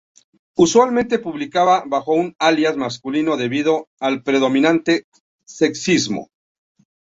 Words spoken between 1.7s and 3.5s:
bajo un alias masculino